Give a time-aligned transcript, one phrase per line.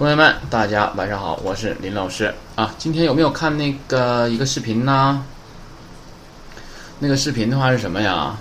[0.00, 2.74] 同学们，大家晚上好，我是林老师啊。
[2.78, 5.22] 今天有没有看那个一个视频呢？
[7.00, 8.34] 那个视频的话是什么呀？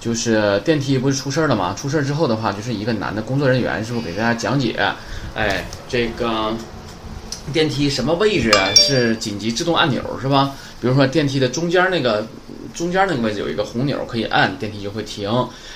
[0.00, 1.74] 就是电梯不是出事儿了吗？
[1.78, 4.82] 出事儿之后的话，就是一个男的工作人员，是不给大家讲解？
[5.34, 6.54] 哎，这个
[7.52, 10.52] 电梯什么位置是紧急制动按钮是吧？
[10.80, 12.26] 比如说电梯的中间那个
[12.72, 15.30] 中间那个位置有一个红钮可以按，电梯就会停。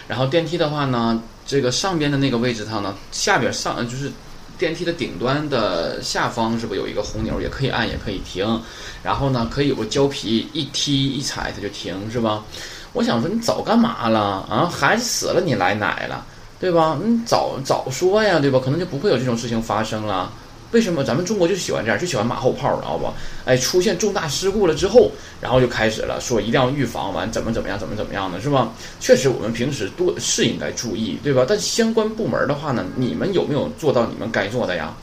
[0.06, 4.10] 然后电梯的话呢，这个上边的那个位置上呢，下边上就是。
[4.58, 8.60] 电梯的顶端的下方是不是有一个红钮，也可以按，也可以停。
[9.02, 12.44] 然后呢，可以有个胶皮，一踢一踩它就停，是吧？
[12.92, 14.66] 我想说，你早干嘛了啊？
[14.66, 16.26] 孩子死了你来奶了，
[16.58, 16.98] 对吧？
[17.02, 18.60] 你早早说呀，对吧？
[18.62, 20.32] 可能就不会有这种事情发生了。
[20.72, 23.10] 为什么咱们中国就喜欢这样，就喜欢马后炮，知道不？
[23.46, 25.10] 哎，出现重大事故了之后，
[25.40, 28.70] 然后就开始了，说一定要预防完怎么怎么样，怎么怎么样的，是吧？
[29.00, 31.46] 确实，我们平时多是应该注意，对吧？
[31.48, 34.94] 但相关部门的话呢，你们有没有做到你们该做的呀？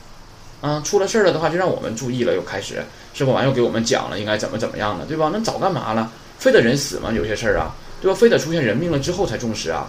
[0.60, 2.76] 啊，出了事儿了的话，就让我们注意了，又开始
[3.12, 3.32] 是吧？
[3.32, 5.30] 完又给我们讲了应该怎么怎么样的，对吧？
[5.32, 6.12] 那早干嘛了？
[6.38, 7.10] 非得人死吗？
[7.12, 8.16] 有些事儿啊，对吧？
[8.16, 9.88] 非得出现人命了之后才重视啊？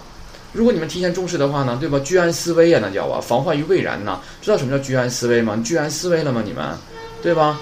[0.57, 1.99] 如果你们提前重视的话呢，对吧？
[1.99, 4.19] 居安思危啊，那叫啊，防患于未然呐。
[4.41, 5.55] 知道什么叫居安思危吗？
[5.63, 6.41] 居安思危了吗？
[6.43, 6.75] 你们，
[7.21, 7.61] 对吧？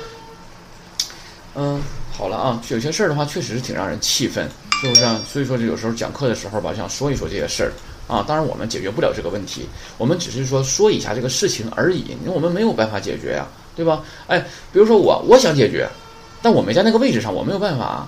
[1.55, 1.81] 嗯，
[2.13, 4.49] 好了啊，有些事儿的话，确实是挺让人气愤，
[4.81, 5.01] 是不是？
[5.29, 7.73] 所以说，这有时候讲课的时候吧，想说一说这些事儿
[8.07, 8.23] 啊。
[8.25, 12.15] 当然，我们解决不了这个问题，我们只是说说一下这个事情而已。
[12.23, 14.03] 因为我们没有办法解决呀，对吧？
[14.27, 14.39] 哎，
[14.71, 15.85] 比如说我，我想解决，
[16.41, 18.07] 但我没在那个位置上，我没有办法。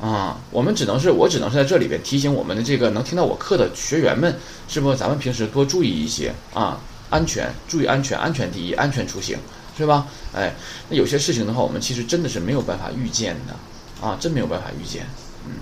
[0.00, 4.32] 啊，我们只能是我只能是在这里边提醒我们的这个能听到我课的学员们，
[4.68, 4.94] 是不？
[4.94, 6.78] 咱们平时多注意一些啊，
[7.10, 9.36] 安全，注意安全，安全第一，安全出行，
[9.76, 10.06] 是吧？
[10.32, 10.54] 哎，
[10.88, 15.04] 那有些事情的话，我们其实真的是没有办法预见的啊，真没有办法预见。
[15.46, 15.54] 嗯，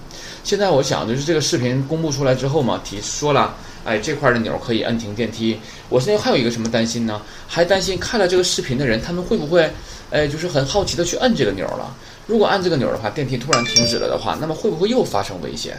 [0.45, 3.55] 现在我想就是这个视频公布出来之后嘛，提说了，
[3.87, 5.59] 哎，这块的钮可以按停电梯。
[5.89, 7.23] 我现在还有一个什么担心呢？
[7.47, 9.71] 还担心看了这个视频的人，他们会不会，
[10.11, 11.97] 哎，就是很好奇的去摁这个钮了？
[12.27, 15.77] 如果按这个钮的话，电梯突然停止了的话，那么会不会又发生危险？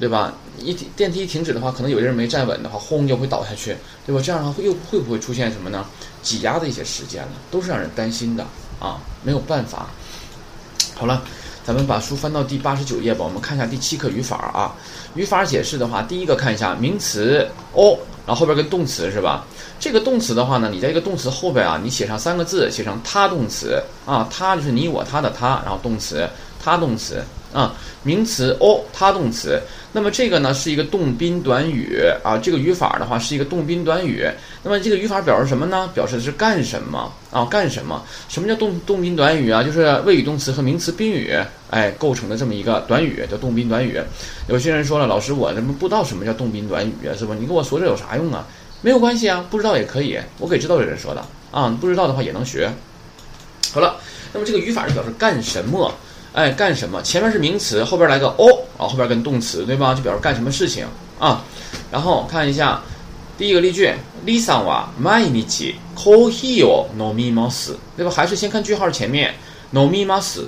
[0.00, 0.32] 对吧？
[0.58, 3.76] 一电梯一停止的话，可能有些人没站稳的话，轰就会倒下去，
[4.06, 4.20] 对吧？
[4.22, 5.86] 这样的话会又会不会出现什么呢？
[6.22, 7.32] 挤压的一些事件呢？
[7.50, 8.44] 都是让人担心的
[8.80, 9.00] 啊！
[9.22, 9.88] 没有办法。
[10.94, 11.22] 好了，
[11.64, 14.74] 咱们把书翻到第八十九页吧，我们看一下第七课语法啊。
[15.16, 17.98] 语法解释的话，第一个看一下名词 o，。
[18.26, 19.44] 然后后边跟动词是吧？
[19.78, 26.28] 这个动词的话呢，你在一个动词后边啊，你写上三个字，写上他动词啊，他就是你我他的他，然后动词
[26.60, 27.22] 他动词
[27.56, 29.58] 啊，名词哦，他动词。
[29.92, 34.28] 那么这个呢是一个动宾短语啊，这个语法的话是一个动宾短语。
[34.62, 35.88] 那么这个语法表示什么呢？
[35.94, 37.46] 表示的是干什么啊？
[37.46, 38.04] 干什么？
[38.28, 39.62] 什么叫动动宾短语啊？
[39.62, 41.34] 就是谓语动词和名词宾语
[41.70, 43.98] 哎构成的这么一个短语叫动宾短语。
[44.48, 47.16] 有些人说了，老师我怎么不知道什么叫动宾短语啊？
[47.18, 47.34] 是吧？
[47.40, 48.46] 你跟我说这有啥用啊？
[48.82, 52.70] 没有关系啊，不知道也可以，我给知道的人说的啊，不知道的话也能学。
[53.72, 53.96] 好了，
[54.34, 55.90] 那么这个语法是表示干什么？
[56.35, 57.01] 哎，干什么？
[57.01, 58.45] 前面是名词，后边来个哦，
[58.77, 59.93] 然后后边跟动词，对吧？
[59.93, 60.85] 就表示干什么事情
[61.19, 61.43] 啊。
[61.91, 62.81] 然后看一下
[63.37, 63.93] 第一个例句，
[64.25, 68.09] Lisa は毎日コーヒーを飲みます，对吧？
[68.09, 69.33] 还是先看句号前面，
[69.73, 70.45] 飲みます。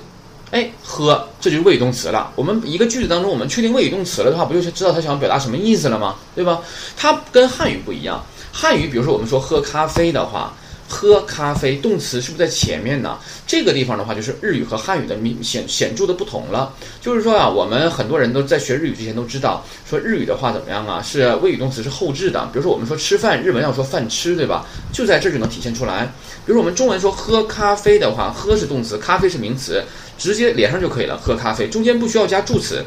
[0.50, 2.32] 哎，喝，这就是谓语动词了。
[2.34, 6.14] 我们一个句子当中，我们确定谓语动词了的话，不就是知道他想要表达什么意思了吗？
[6.34, 6.62] 对吧？
[6.96, 8.24] 它跟汉语不一样。
[8.50, 10.54] 汉语，比如说我们说喝咖啡的话。
[10.89, 13.17] 喝咖啡，动词是不是在前面呢？
[13.45, 16.73] 这个地方的话，就是日语和汉语的明显显著的不同了。
[16.99, 21.01] 就是说啊，我们很多人都在学日语之前都知道，说日语的话怎么样啊？
[21.01, 22.43] 是谓语动词是后置的。
[22.51, 24.65] 比如说我们说吃饭，日文要说饭吃，对吧？
[24.91, 26.11] 就在这就能体现出来。
[26.45, 29.83] 比如我们中文说喝咖啡的话，喝是动词，咖啡是名词，
[30.17, 31.15] 直接连上就可以了。
[31.17, 32.83] 喝咖啡中间不需要加助词，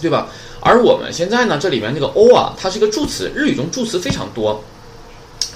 [0.00, 0.28] 对吧？
[0.60, 4.62] 而我们现在呢，这里面这个 o 啊，它是一个助词，日语中助词非常多。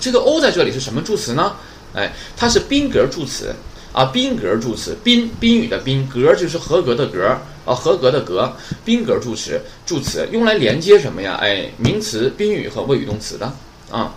[0.01, 1.55] 这个 o 在这里是什么助词呢？
[1.95, 3.55] 哎，它是宾格助词
[3.93, 7.27] 啊，宾格助词，宾宾语的宾格就是合格的格
[7.65, 8.55] 啊，合格的格，
[8.85, 11.39] 宾格助词助词用来连接什么呀？
[11.41, 13.51] 哎，名词、宾语和谓语动词的
[13.91, 14.15] 啊。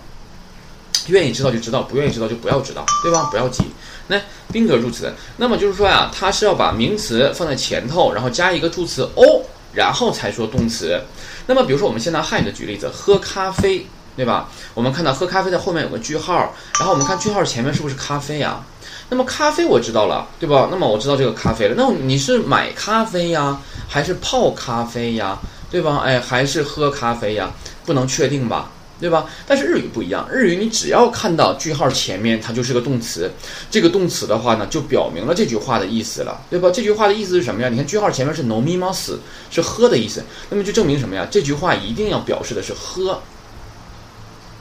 [1.08, 3.30] 愿意知道就知道，不愿意知道就不要知道，对吧？
[3.32, 3.64] 不要急。
[4.08, 4.22] 那
[4.52, 9.44] 宾格助词，那么就是说呀，它是要把名词放在前头，然后加一个助词 o，
[9.74, 11.02] 然后才说动词。
[11.48, 13.88] 那么比如说，我们先拿汉语的举例子，喝咖啡。
[14.20, 14.50] 对吧？
[14.74, 18.62] 我们看到喝咖啡的后面有个句号，然后我们看句号前面是不是咖啡呀？
[19.08, 20.68] 那么咖啡我知道了，对吧？
[20.70, 21.76] 那么我知道这个咖啡了。
[21.78, 25.40] 那你是买咖啡呀，还是泡咖啡呀？
[25.72, 26.02] 对吧？
[26.04, 27.50] 哎，还是喝咖啡呀？
[27.86, 28.70] 不能确定吧？
[29.00, 29.26] 对吧？
[29.48, 33.32] 但是日语不一样，日语你只要看到句号前面，它就是个动词。
[33.72, 36.70] 这个动词的话呢，就表明了这句话的意思了，对吧？
[36.70, 37.70] 这句话的意思是什么呀？
[37.70, 39.18] 你看句号前面是 no mi mas，
[39.50, 41.26] 是喝的意思，那么就证明什么呀？
[41.32, 43.18] 这句话一定要表示的是喝。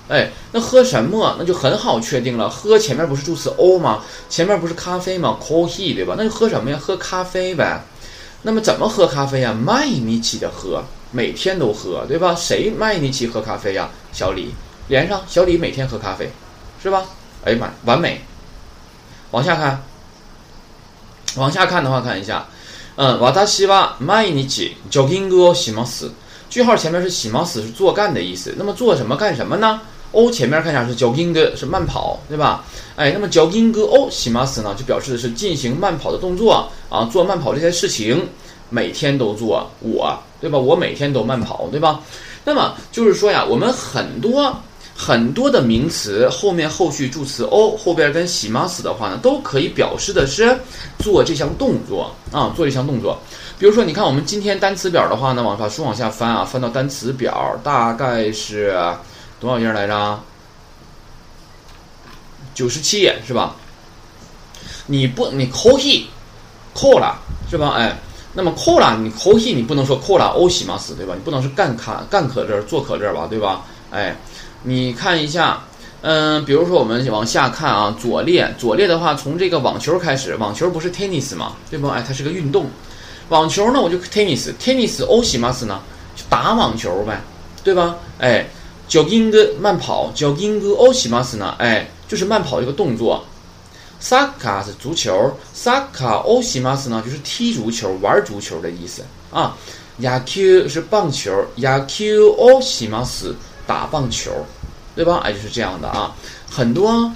[0.10, 1.36] 哎，那喝什么？
[1.40, 2.50] 那就很好确定了。
[2.50, 4.04] 喝前面不是助词 o 吗？
[4.30, 5.38] 前面不是咖啡吗？
[5.42, 6.16] coffee 对吧？
[6.18, 6.78] 那就喝什么呀？
[6.80, 7.82] 喝咖啡呗。
[8.42, 9.56] 那么怎么喝咖啡呀？
[9.66, 12.36] 毎日的喝，每天都喝，对吧？
[12.36, 13.90] 谁毎日喝咖啡呀？
[14.12, 14.54] 小李，
[14.90, 16.30] 连上，小李每天喝咖啡，
[16.82, 17.06] 是吧？
[17.46, 18.22] 哎呀妈，完美。
[19.32, 19.82] 往下看，
[21.38, 22.46] 往下看的话，看一下，
[22.98, 26.12] 嗯，私は毎日ジョギングをします。
[26.50, 28.54] 句号前面是します是做干的意思。
[28.58, 29.82] 那么做什么干什么呢
[30.12, 32.64] ？o 前面看一下是 jogging 是慢跑，对吧？
[32.96, 38.28] 哎，那么 jogging o します呢，就表示的是进行慢跑的动作啊，做慢跑这件事情，
[38.70, 40.60] 每天都做，我对吧？
[40.60, 42.00] 我每天都慢跑，对吧？
[42.46, 44.56] 那么就是说呀，我们很多
[44.96, 50.56] 很多的名词后面后续助词 o 后边跟します的话呢，都可以表示的是
[51.00, 53.18] 做这项动作啊，做这项动作。
[53.58, 58.78] 比如说，你看我们今天单词表的话呢，往把书往下翻啊，翻到单词表大概是。
[59.41, 60.21] 多少页来着？
[62.55, 63.55] 九十七页是吧？
[64.87, 66.07] 你不，你扣 he
[66.75, 67.17] 扣了
[67.49, 67.75] 是吧？
[67.77, 67.97] 哎，
[68.33, 71.15] 那么扣了，你扣 he 你不能说扣了 o 西马斯对吧？
[71.15, 73.63] 你不能是干卡干可这儿做可这儿吧对吧？
[73.93, 74.17] 哎，
[74.65, 75.63] 你看一下，
[76.01, 81.53] 嗯，比如说我们往下看啊，左列左列的话，从这个网球开始，网球不是 tennis 嘛？
[81.71, 81.87] 对不？
[81.87, 82.69] 哎，它是个运动，
[83.29, 85.81] 网球呢，我就 tennis，tennis o 西马斯呢，
[86.17, 87.21] 就打网球呗，
[87.63, 87.95] 对吧？
[88.19, 88.45] 哎。
[88.89, 91.55] Jogging 慢跑，jogging 哦西马斯呢？
[91.59, 93.25] 哎，就是慢跑这个动作。
[94.01, 99.57] soccer 是足球，soccer 哦西马斯呢，就是踢足球、玩足球的意思啊。
[99.99, 102.05] 野球是棒球，野球
[102.39, 103.35] 哦西马斯
[103.67, 104.31] 打棒球，
[104.95, 105.21] 对吧？
[105.25, 106.15] 哎，就是这样的啊。
[106.49, 107.13] 很多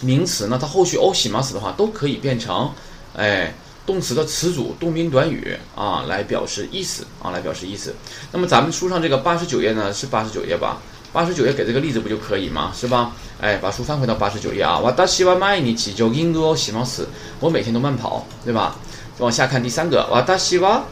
[0.00, 2.72] 名词呢，它后续哦西马斯的话，都可以变成
[3.16, 3.52] 哎。
[3.85, 7.95] 动词的词组、动宾短语啊，来表示意思啊，来表示意思。
[8.31, 10.77] 那么咱们书上这个八十九页呢，是八十九页吧？
[11.11, 12.71] 八十九页给这个例子不就可以吗？
[12.75, 13.11] 是吧？
[13.41, 14.77] 哎，把书翻回到八十九页啊。
[14.77, 17.07] 我大西哇毎日ジョギングをします。
[17.39, 18.75] 我每天都慢跑，对吧？
[19.17, 20.83] 往下看第三个，我大西哇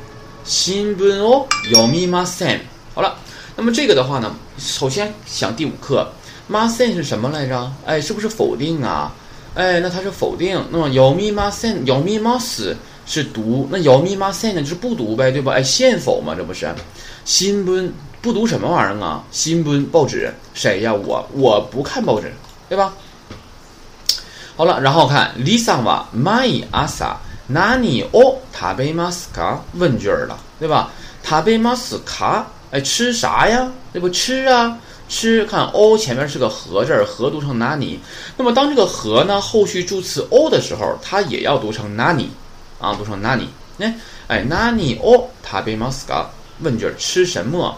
[0.43, 2.61] 新聞を読みません。
[2.95, 3.15] 好了，
[3.55, 6.07] 那么这个的话呢，首先想第五课，
[6.49, 7.71] ません是什么来着？
[7.85, 9.13] 哎，是不是否定啊？
[9.54, 10.64] 哎，那它是否定。
[10.70, 15.52] 那么有密码 sen 有密码死是读，那 yomi masen 呢就是不读呗，对吧？
[15.52, 16.72] 哎，现否嘛，这不是？
[17.24, 19.22] 新闻不读什么玩意儿啊？
[19.30, 20.94] 新闻报纸谁呀？
[20.94, 22.32] 我我不看报纸，
[22.68, 22.94] 对吧？
[24.56, 27.16] 好了，然后看 Lisa 吧，my asa
[27.52, 30.90] nani o tabemaska 问句儿了，对吧
[31.26, 33.70] ？tabemaska 哎，吃啥呀？
[33.92, 34.08] 对不？
[34.08, 34.78] 吃啊。
[35.11, 37.97] 吃看 o 前面是个和字儿，和读成 nani。
[38.35, 42.27] 那么当这个和呢后续助词 o 的时候，它也要读成 nani，
[42.79, 43.47] 啊，读成 nani。
[43.79, 43.95] 哎
[44.27, 46.25] 哎，nani o tabemaska
[46.61, 47.77] 问句吃什么？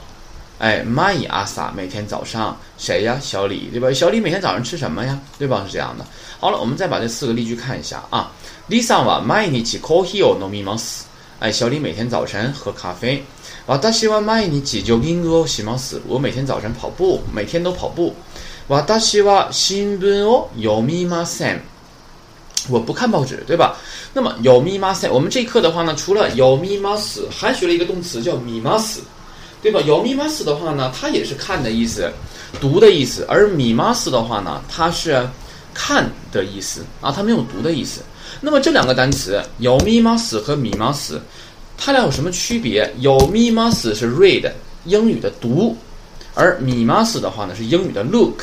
[0.58, 3.18] 哎，my asa 每天早上谁呀？
[3.22, 3.94] 小李对吧？
[3.94, 5.20] 小李每天早上吃什么呀？
[5.38, 5.64] 对吧？
[5.68, 6.06] 是这样的。
[6.40, 8.32] 好了，我们再把这四个例句看一下啊。
[8.70, 11.04] Lisa は毎日コーヒーを飲みます。
[11.40, 13.24] 哎，小李每天早晨喝咖啡。
[13.68, 16.02] 私は毎日ジョギングをします。
[16.08, 18.14] 我每天早晨跑步，每天都跑步。
[18.68, 21.62] 私は新聞を読みません。
[22.70, 23.76] 我不看报纸，对吧？
[24.14, 29.00] 那么読みません，我们这一课的话呢，除了読みます，还学了一个动词叫見ます，
[29.62, 29.80] 对吧？
[29.82, 32.12] 読みます的话呢，它也是看的意思，
[32.60, 33.26] 读的意思。
[33.30, 35.28] 而見ます的话呢，它是
[35.74, 38.02] 看的意思啊，它没有读的意思。
[38.42, 41.20] 那么这两个单词読みます和見ます。
[41.77, 42.91] 它俩有什么区别？
[43.01, 44.51] 有 mi mas 是 read
[44.85, 45.77] 英语的读，
[46.35, 48.43] 而 mi mas 的话呢是英语的 look，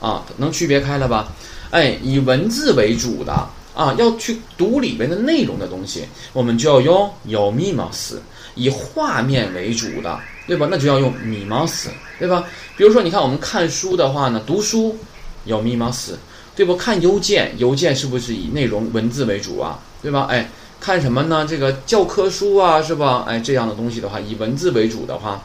[0.00, 1.32] 啊，能区别开了吧？
[1.70, 3.32] 哎，以文字为主的
[3.74, 8.14] 啊，要去读里面的内容的东西，我们就要用有 mi mas；
[8.54, 10.66] 以画面为主的，对吧？
[10.70, 12.44] 那就要用 mi mas，对吧？
[12.76, 14.96] 比如说，你看我们看书的话呢，读书
[15.44, 16.12] 有 mi mas，
[16.54, 16.76] 对不？
[16.76, 19.78] 看邮件，邮件是不是以内容文字为主啊？
[20.00, 20.26] 对吧？
[20.30, 20.48] 哎。
[20.80, 21.46] 看什么呢？
[21.46, 23.24] 这个教科书啊，是吧？
[23.28, 25.42] 哎，这样的东西的话，以文字为主的话，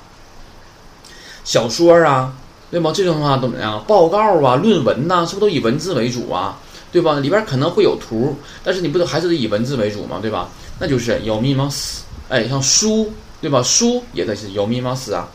[1.43, 2.33] 小说啊，
[2.71, 2.91] 对吗？
[2.95, 3.83] 这种的话都怎么样？
[3.85, 6.57] 报告啊，论文呐，是不是都以文字为主啊？
[6.91, 7.19] 对吧？
[7.19, 10.47] 里边可能会有图，但是你不都还是得以文字为主嘛，对吧？
[10.79, 13.11] 那就是有密码死，哎，像书，
[13.41, 13.61] 对吧？
[13.61, 15.27] 书也得是有密码死啊。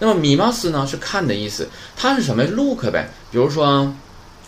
[0.00, 3.08] 那么密码死呢，是看的意思，它是什么？look 呗。
[3.30, 3.94] 比如说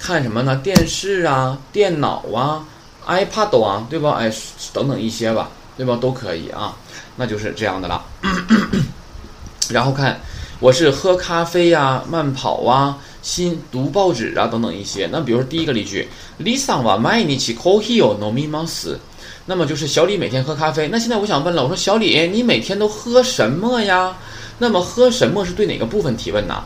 [0.01, 0.57] 看什么呢？
[0.57, 2.65] 电视啊，电脑啊。
[3.08, 4.18] iPad 啊，对吧？
[4.20, 4.32] 哎，
[4.74, 5.98] 等等一些吧，对吧？
[6.00, 6.76] 都可以啊，
[7.16, 8.04] 那就是这样的了。
[9.70, 10.20] 然后看，
[10.60, 15.08] 我是喝咖啡呀，慢跑啊，新读报纸啊，等等一些。
[15.12, 16.08] 那比如说第一个例句，
[16.40, 18.98] Lisa は毎日コーヒーを飲みます。
[19.48, 20.88] 那么就是小李每天喝咖啡。
[20.90, 24.16] 那现在我想问了，我说小李，你每天都喝什么呀？
[24.60, 26.64] 那么喝什么是对哪个部分提问呢？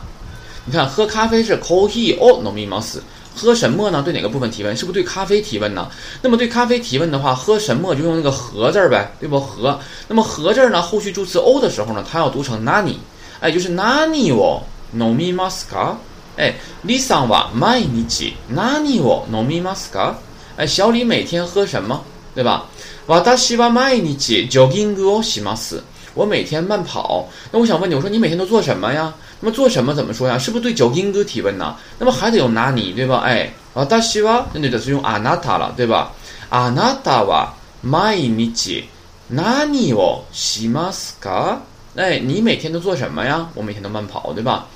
[0.66, 2.98] 你看，喝咖啡是 coffee 哦，no mi mas。
[3.34, 4.02] 喝什么呢？
[4.02, 4.76] 对哪个部分提问？
[4.76, 5.88] 是不是对咖啡提问呢？
[6.22, 9.38] 那么对咖啡提问的话，喝什么就用那个和字儿呗，对不？
[9.38, 9.78] 和。
[10.08, 12.96] 那么和字儿呢，后续助词 o 的时候呢，它要读成 nani，
[13.40, 15.96] 哎，就是 nani 哦，no mi mas ka。
[16.36, 20.14] 哎，李桑哇，毎日 nani 哦，no mi mas ka。
[20.56, 22.02] 哎，小李每天喝什么？
[22.34, 22.64] 对吧？
[23.06, 25.80] 私は毎日ジョギングをします。
[26.14, 27.28] 我每天慢跑。
[27.50, 29.12] 那我想问你，我说你每天都做什么呀？
[29.40, 30.38] 那么做什么怎么说呀？
[30.38, 31.76] 是不是对ジョギング提问呢？
[31.98, 33.22] 那么还得用哪里，对吧？
[33.24, 36.08] 哎，私は那就得是用あなた了，对吧？
[36.50, 37.48] あなたは
[37.82, 38.84] 毎日
[39.28, 41.58] 何をしますか？
[41.96, 43.48] 哎，你每天都做什么呀？
[43.54, 44.66] 我每天都慢跑，对吧？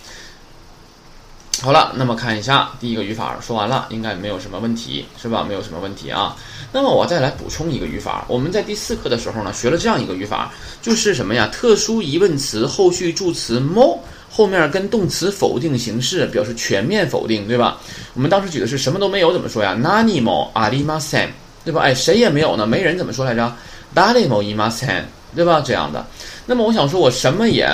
[1.62, 5.44] 好了，那么看一下第一个语法说完了，应该没有什么问题，是吧？
[5.48, 6.36] 没有什么问题啊。
[6.72, 11.50] 那么我再来补充一个语法，我们在第四课的时候呢，学了这样一个语法，就是什么呀？
[11.52, 13.98] 特殊疑问词后续助词 mo
[14.30, 17.78] 后面跟动词否定形式表示全面否定，对吧？
[18.14, 21.30] 我们当时举的是什么都没有，怎么说呀？nani mo arimasen，
[21.64, 21.82] 对吧？
[21.82, 22.68] 哎，谁也没有呢？
[22.68, 23.56] 没人怎么说来着
[23.96, 25.64] ？dali mo imasen，对吧？
[25.66, 26.06] 这样的。
[26.46, 27.68] 那么我想说，我什么也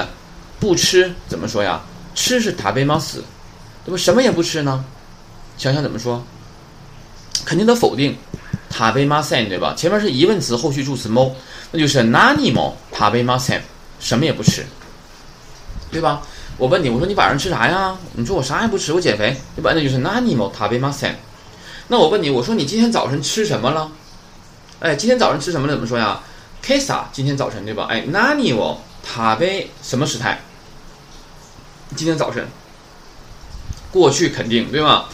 [0.59, 1.81] 不吃，怎么说呀？
[2.13, 3.17] 吃是 tabemas。
[3.85, 3.97] 对吧？
[3.97, 4.83] 什么也不吃呢？
[5.57, 6.23] 想想怎么说？
[7.45, 8.17] 肯定得否定。
[8.69, 9.73] 塔贝马森，对吧？
[9.75, 11.33] 前面是疑问词，后续助词 mo，
[11.71, 13.61] 那就是 nani mo 塔贝马森，
[13.99, 14.65] 什么也不吃，
[15.91, 16.21] 对吧？
[16.57, 17.97] 我问你，我说你晚上吃啥呀？
[18.13, 19.73] 你说我啥也不吃，我减肥，对吧？
[19.75, 21.13] 那就是 nani mo 塔贝马森。
[21.89, 23.91] 那我问你，我说你今天早晨吃什么了？
[24.79, 25.73] 哎，今天早晨吃什么了？
[25.73, 26.21] 怎么说呀
[26.63, 27.87] ？kesa，今天早晨，对吧？
[27.89, 30.39] 哎，nani mo 塔贝什么时态？
[31.95, 32.47] 今天早晨。
[33.91, 35.05] 过去肯定对吗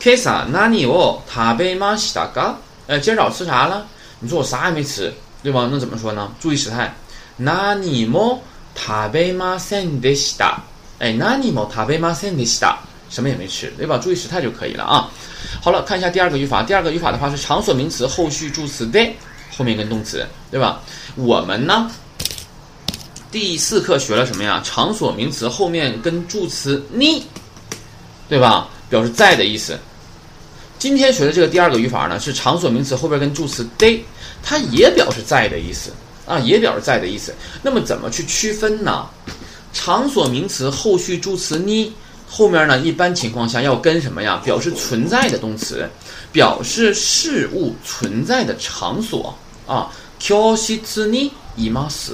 [0.00, 2.54] ？Kesa nani o tabemashita？
[2.86, 3.86] 哎，今儿早吃啥了？
[4.20, 5.12] 你说我啥也没吃，
[5.42, 5.68] 对吧？
[5.70, 6.30] 那怎么说呢？
[6.40, 6.94] 注意时态
[7.40, 8.38] ，nani mo
[8.76, 10.54] tabemasen deshita？
[10.98, 12.74] 哎，nani mo ta be ma sandehsta
[13.10, 13.98] 什么也没吃，对吧？
[13.98, 15.10] 注意时态就可以了啊。
[15.60, 16.62] 好了，看一下第二个语法。
[16.62, 19.12] 第二个语法的话是场所名词后续助词 de
[19.56, 20.80] 后面跟动词，对吧？
[21.16, 21.90] 我们呢，
[23.30, 24.62] 第四课学了什么呀？
[24.64, 27.26] 场所名词后面跟助词你。
[28.29, 28.69] 对吧？
[28.89, 29.77] 表示在的意思。
[30.79, 34.01] 今天学的这个第二个语法呢，是场所名词后边跟助词 de，
[34.41, 35.91] 它也表示在的意思
[36.25, 37.33] 啊，也表示在的意思。
[37.61, 39.05] 那么怎么去区分呢？
[39.73, 41.91] 场所名词后续助词 ni
[42.27, 44.41] 后面呢，一般情况下要跟什么呀？
[44.43, 45.87] 表示存在的动词，
[46.31, 49.91] 表示事物存在的场所啊。
[50.17, 52.11] 教室にいます，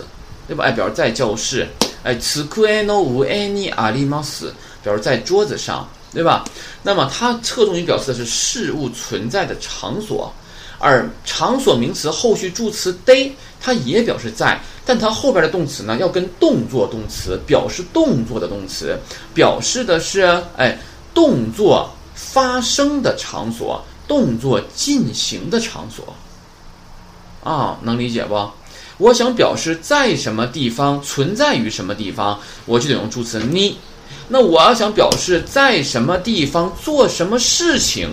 [0.47, 0.63] 对吧？
[0.63, 1.67] 哎，表示在教室。
[2.03, 4.51] 哎，机の上にあります，
[4.83, 5.87] 表示在桌子上。
[6.12, 6.44] 对吧？
[6.82, 10.32] 那么它侧重于表示的是事物存在的场所，
[10.78, 18.98] 而场所名词后续助词 de，它也表示在，但它后边的动词呢，要跟动作动词，表示动作的动词，
[19.32, 20.20] 表示的是
[20.56, 20.78] 哎
[21.14, 26.14] 动作发生的场所，动作进行的场所。
[27.42, 28.50] 啊，能理解不？
[28.98, 33.74] 我想表示在什么地方，存在于什么地方，我就得用助词 ni。
[34.28, 38.08] 那我要想表示在什么地方做什么事情，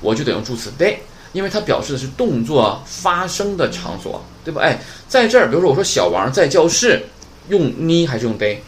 [0.00, 0.96] 我就得用助词 de，
[1.32, 4.60] 因为它表示的是动作发生的场所，对吧？
[4.60, 7.04] 哎，在这儿，比如说我说小王在教室，
[7.48, 8.58] 用 ni 还是用 de？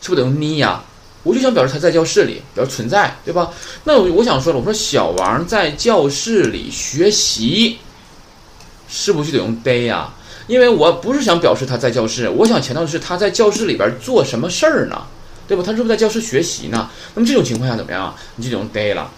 [0.00, 0.82] 是不是得用 ni 呀？
[1.24, 3.50] 我就想表示他在教室里，表示存在，对吧？
[3.82, 7.78] 那我我想说了，我说小王在教室里学习，
[8.88, 10.12] 是不是就得用 de 呀？
[10.46, 15.04] 因为我不是想表示他在教室，我想强调的是他在教室里边做什么事儿呢？
[15.47, 15.63] 对吧？
[15.65, 16.89] 他是不是在教室学习呢？
[17.13, 18.15] 那么这种情况下怎么样啊？
[18.35, 19.09] 你就用 day 了。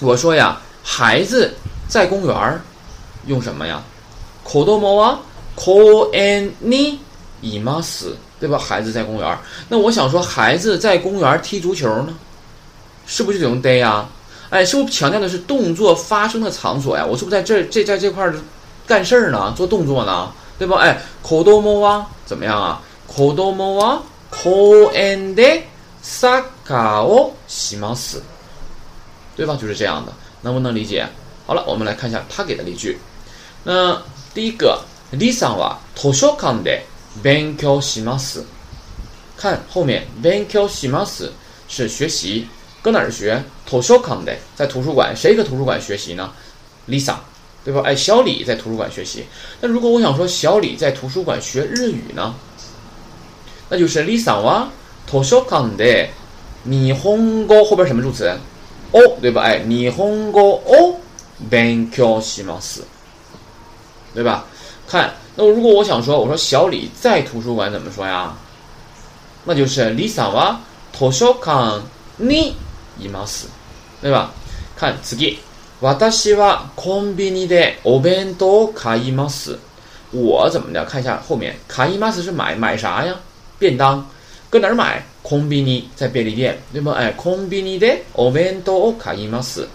[0.00, 1.54] 我说呀，孩子
[1.88, 2.60] 在公园儿
[3.26, 3.82] 用什么呀？
[4.44, 5.18] 子供は
[5.54, 6.98] 公園に
[7.42, 8.58] います，对吧？
[8.58, 9.38] 孩子在公园儿。
[9.68, 12.14] 那我想说，孩子在公园踢足球呢，
[13.06, 14.08] 是不是就得用 day 呀？
[14.50, 17.04] 哎，是不是强调的是动作发生的场所呀？
[17.04, 18.34] 我是不是在这这在这块儿
[18.86, 19.52] 干事儿呢？
[19.54, 20.32] 做动作呢？
[20.58, 20.78] 对吧？
[20.78, 22.80] 哎，子供は怎么样啊？
[23.06, 23.98] 子供は
[24.32, 25.68] 公園で
[26.02, 28.22] サッカーをします，
[29.36, 29.56] 对吧？
[29.56, 30.12] 就是这样的，
[30.42, 31.06] 能不能理解？
[31.46, 32.98] 好了，我们来看一下他给的例句。
[33.64, 34.02] 那
[34.34, 34.80] 第一个，
[35.12, 36.82] リさんは図書館で
[37.22, 38.44] 勉強します。
[39.36, 41.32] 看后面，勉強します
[41.68, 42.46] 是学习，
[42.82, 43.42] 搁哪儿学？
[43.66, 45.14] 図書館で，在图书馆。
[45.16, 46.30] 谁搁图书馆学习呢？
[46.88, 47.16] Lisa，
[47.64, 47.82] 对吧？
[47.84, 49.24] 哎，小李在图书馆学习。
[49.60, 52.34] 那如果我想说小李在图书馆学日语呢？
[53.72, 54.68] 那就是李さんは
[55.06, 56.10] 図書館で
[56.64, 58.30] 日本語后边什么助词？
[58.92, 59.42] 哦，对吧？
[59.42, 61.00] 哎，日本語を
[61.50, 62.82] 勉強します，
[64.14, 64.44] 对吧？
[64.88, 68.34] 看，那如果我想说，我说小李在图书馆怎么说呀？
[69.44, 70.60] 那就是李さんは
[70.92, 71.82] 図書館
[72.18, 72.54] に
[72.98, 73.46] います，
[74.02, 74.30] 对吧？
[74.76, 75.38] 看次。
[75.80, 79.56] 私はコンビニでお弁当を買います。
[80.10, 80.84] 我怎么的？
[80.86, 83.14] 看一下后面，買います是买买啥呀？
[83.62, 84.04] 便当，
[84.50, 85.02] 搁哪儿买？
[85.22, 86.92] コンビニ在便利店，对吧？
[86.92, 89.68] 哎，コンビニでお弁当を買います。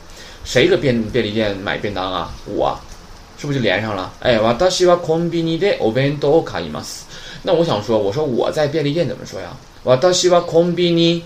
[0.43, 2.31] 谁搁便便利店买便当啊？
[2.47, 2.79] 我，
[3.37, 4.11] 是不是就连上了？
[4.21, 7.05] 哎，私はコンビニでお弁当を買います。
[7.43, 9.55] 那我想说，我说我在便利店怎么说呀？
[9.83, 11.23] 私はコンビニ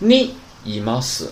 [0.00, 1.30] にいます，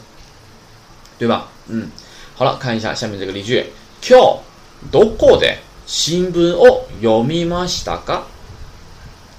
[1.19, 1.45] 对吧？
[1.69, 1.91] 嗯。
[2.35, 3.65] 好了，看一下下面这个例句。
[4.03, 4.41] 今日
[4.93, 8.25] どこで新聞を読みましたか？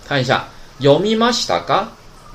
[0.08, 0.48] 看一下，
[0.82, 1.88] 読みましたか？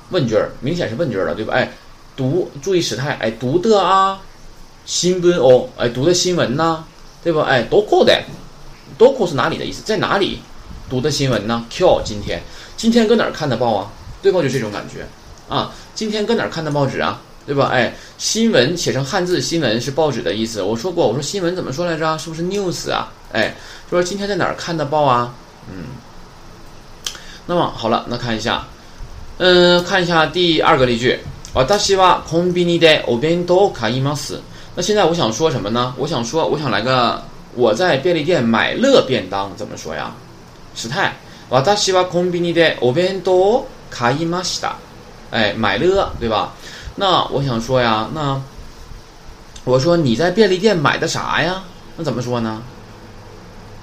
[0.09, 1.53] 问句儿，明显是问句儿了，对吧？
[1.53, 1.71] 哎，
[2.15, 4.19] 读，注意时态，哎，读的啊，
[4.85, 6.83] 新聞哦，哎，读的新闻呐，
[7.23, 7.43] 对吧？
[7.43, 8.21] 哎，どこで，
[8.97, 9.81] どこ是哪里的意思？
[9.83, 10.39] 在哪里
[10.89, 11.65] 读的新闻呢？
[11.69, 12.41] 今日今天，
[12.77, 13.89] 今天搁哪儿看的报啊？
[14.21, 14.41] 对吧？
[14.41, 15.07] 就这种感觉
[15.49, 17.19] 啊，今天搁哪儿看的报纸啊？
[17.47, 17.69] 对吧？
[17.73, 20.61] 哎，新闻写成汉字，新闻是报纸的意思。
[20.61, 22.17] 我说过，我说新闻怎么说来着？
[22.17, 23.11] 是不是 news 啊？
[23.31, 23.55] 哎，
[23.89, 25.33] 说今天在哪儿看的报啊？
[25.71, 25.85] 嗯。
[27.47, 28.65] 那么好了，那看一下，
[29.37, 31.19] 嗯，看一下第二个例句。
[31.53, 34.39] 私はコンビニでお弁当を買います。
[34.75, 35.93] 那现在我想说什么呢？
[35.97, 37.21] 我想说，我想来个
[37.53, 40.11] 我在便利店买了便当，怎么说呀？
[40.73, 41.13] 时态。
[41.49, 44.77] 私はコンビニでお弁当を買いました。
[45.29, 46.53] 哎，买了，对吧？
[46.95, 48.41] 那我想说呀，那
[49.63, 51.61] 我说你在便利店买的啥呀？
[51.97, 52.63] 那怎么说呢？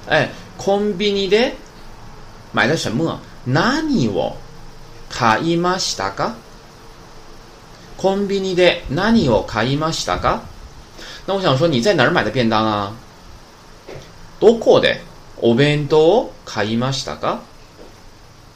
[0.08, 0.28] 哎，
[0.58, 1.52] コンビニで
[2.52, 3.20] 买的什么？
[3.47, 4.35] 何を
[5.09, 6.33] 買いましたか？
[7.97, 10.41] コンビニで何を買いましたか？
[11.27, 12.91] 那我想说你在哪儿买的便当啊？
[14.39, 15.01] どこで
[15.41, 17.39] お弁当を買いましたか？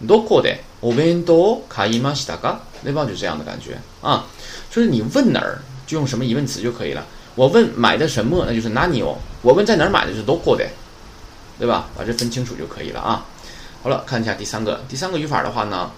[0.01, 2.59] どこでお弁当を買いましたか？
[2.83, 3.05] 对吧？
[3.05, 4.25] 就这样的感觉啊。
[4.71, 7.05] 就是你问哪儿就用什么疑问词就可以了。
[7.35, 9.17] 我问买的什么，那就是何を。
[9.41, 10.69] 我问在哪儿买的，就是どこで，
[11.57, 11.85] 对吧？
[11.97, 13.25] 把这分清楚就可以了啊。
[13.82, 15.90] 好了，看一下第三个，第三个语法的话呢，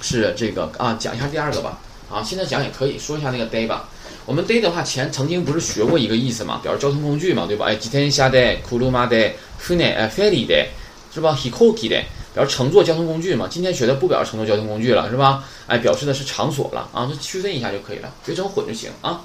[0.00, 1.78] 是这个啊，讲一下第二个吧。
[2.10, 3.88] 啊，现在讲也可以说一下那个 day 吧。
[4.26, 7.66] 我们 day 的话，前曾经不是学过一个意思嘛，表示交通工具嘛，对吧？
[7.66, 10.66] 哎，自転車で、車で、船、哎，フェリーで，
[11.14, 11.34] 是吧？
[11.34, 12.04] 飛行機で。
[12.34, 15.44] 表示乘坐交通工具嘛，今天学的不表示乘坐交通工具了，是吧？
[15.66, 19.20] 哎，表示的是场所了啊，就区分一下就可以了，别整混就行啊。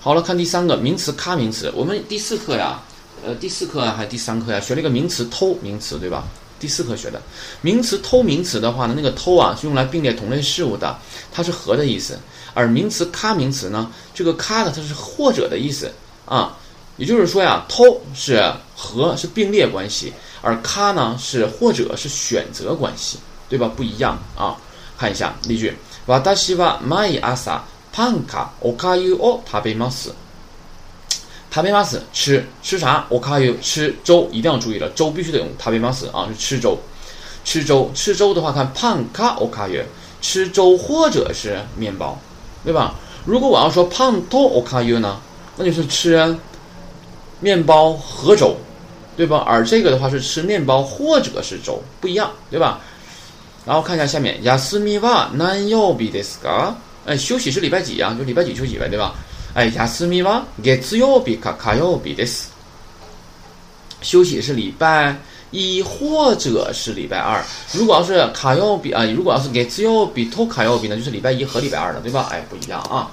[0.00, 2.80] 好了，看第三个名词咖名词，我们第四课呀，
[3.24, 6.24] 呃，第四课还是第三课呀，学了一个名词偷名词，对吧？
[6.60, 7.20] 第四课学的
[7.60, 10.96] 名词偷名词的话呢，那个偷啊是用来并列同类事物的，
[11.32, 12.18] 它是和的意思，
[12.54, 15.92] 而名词咖名词呢，这个咖呢它是或者的意思
[16.26, 16.56] 啊，
[16.96, 20.12] 也就是说呀，偷是和是并列关系。
[20.46, 23.66] 而咖呢是或者是选择关系，对吧？
[23.74, 24.54] 不一样啊。
[24.98, 25.74] 看一下例句：
[26.06, 30.12] 私は毎朝パンかおかゆを食べます。
[31.50, 33.06] 食べます吃吃啥？
[33.10, 36.78] おかゆ吃粥，一定要注意了，粥必须得用食べます啊，是吃粥。
[37.44, 39.84] 吃粥吃粥的话，看パンかおかゆ，
[40.20, 42.18] 吃粥或者是面包，
[42.64, 42.94] 对吧？
[43.24, 45.16] 如果我要说パンとおかゆ呢，
[45.56, 46.36] 那就是吃
[47.40, 48.56] 面包和粥。
[49.16, 49.44] 对吧？
[49.46, 52.80] 而这个的话是吃面包或者是粥，不一样，对吧？
[53.64, 56.74] 然后看一下下面，休みは何曜日ですか？
[57.06, 58.12] 哎，休息是礼拜几呀？
[58.18, 59.14] 就礼拜几休息呗，对吧？
[59.54, 62.48] 哎，休みは月曜日か火曜日です。
[64.02, 65.16] 休息是礼拜
[65.50, 67.42] 一或者是礼拜二。
[67.72, 72.28] 如果要是火曜日啊，如果要是月曜日と火曜日呢，就是礼拜一和礼拜二的，对吧？
[72.30, 73.10] 哎，不一样啊。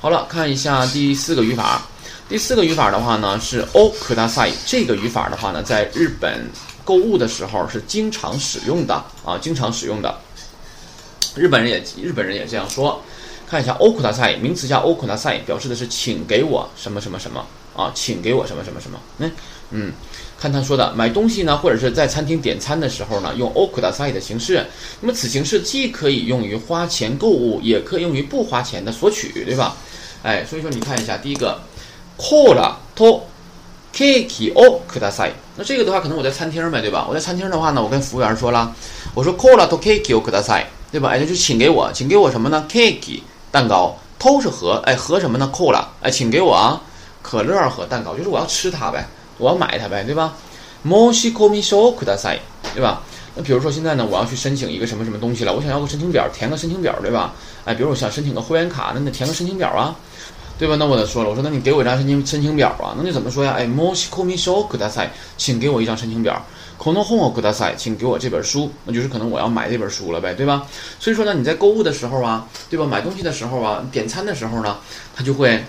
[0.00, 1.82] 好了，看一下第四个语法。
[2.28, 6.50] 第四个语法的话呢是 o k u d a s a i 这个语法的话呢，在日本
[6.84, 10.12] 购物的时候是经常使用的啊，经常使用的。
[11.36, 13.00] 日本人也日本人也这样说。
[13.51, 15.17] 看一下 o k u d a s a i 名词加 o k u d a
[15.17, 18.97] s a i 表示的是请给我什么什么什么啊，请给我什么什么什么。
[19.17, 19.31] 那嗯,
[19.71, 19.93] 嗯，
[20.39, 24.65] 看他说的买东西呢，或者是在餐厅点餐的时候呢，用 o k u d a s a i 的形式。
[25.01, 29.75] 那么此形式既可以用于花钱购物，也可以用于不花钱的索取，对吧？
[30.23, 31.61] 哎，所以说你看一下第一个
[32.17, 33.23] c o l a to
[33.93, 37.05] cake o k u d a s a i 那这个的话，可能我在餐厅呗，对吧？
[37.09, 38.73] 我在餐厅的话呢，我跟服务员说了，
[39.13, 41.09] 我说 c o l a to cake o k u d a s a i 对吧？
[41.09, 43.19] 哎，就是请给我，请给我什么呢？cake。
[43.50, 45.50] 蛋糕，偷是和，哎，和什么呢？
[45.52, 46.80] コーラ，哎，请给我啊，
[47.22, 49.06] 可乐和蛋糕，就是我要吃它呗，
[49.38, 50.32] 我要买它呗，对吧？
[50.84, 52.38] 申し込み書をください，
[52.74, 53.02] 对吧？
[53.34, 57.32] 那比如说现在呢，我要去申请一个什么什么东西了，我想要个申请表，填个申请表，对吧？
[57.64, 59.94] 哎，比如我想申请个会员卡，那得填个申请表啊。
[60.58, 60.74] 对吧？
[60.78, 62.94] 那我得说了，我说那你给我一张申请申请表啊？
[62.96, 63.52] 那你怎么说呀？
[63.58, 66.42] 哎，申し込み書ください，请给我一张申請表。
[66.80, 68.70] この本をください，请给我这本书。
[68.84, 70.66] 那就是可能我要买这本书了呗，对吧？
[71.00, 72.84] 所以说呢，你在购物的时候啊，对吧？
[72.84, 74.76] 买东西的时候啊，点餐的时候呢，
[75.14, 75.64] 他就会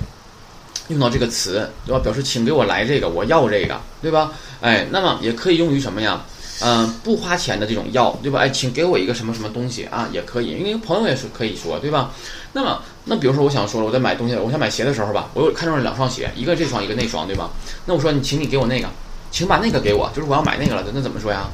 [0.90, 2.00] 用到这个词，对吧？
[2.00, 4.32] 表示请给我来这个，我要这个，对吧？
[4.62, 6.22] 哎，那么也可以用于什么呀？
[6.60, 8.40] 嗯，不花钱的这种要，对吧？
[8.40, 12.12] 哎，请给我一个什么什么东西啊，也可以，因为朋友也是可以说，对吧？
[12.54, 17.52] 那么，那比如说我想说了，我在买东西，我想买鞋的时候吧，我有看中了两双鞋，一个这双，一个那双，对吧？
[17.86, 18.90] 那我说你，请你给我那个，
[19.32, 21.50] 请把那个给我，就是我要买那个了，那怎么说呀？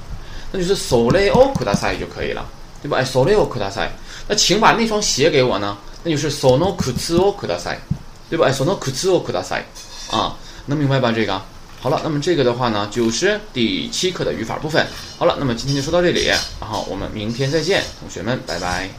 [0.51, 2.45] 那就是それをください就可以了，
[2.81, 2.97] 对吧？
[2.97, 3.89] 哎，それをください。
[4.27, 5.77] 那请把那双鞋给我呢？
[6.03, 7.77] 那就是その靴をください，
[8.29, 8.47] 对吧？
[8.47, 9.63] 哎，その靴をください。
[10.15, 10.35] 啊，
[10.67, 11.11] 能明白吧？
[11.11, 11.41] 这个？
[11.81, 14.85] 好了，那么这个的话呢，就是第七课的语法部分。
[15.17, 16.27] 好了，那么今天就说到这里，
[16.59, 18.89] 然后我们明天再见，同学们，拜拜。